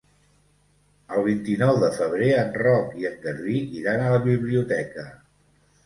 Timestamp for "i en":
3.03-3.23